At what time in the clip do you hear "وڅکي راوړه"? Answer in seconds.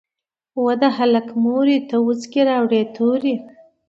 2.05-2.81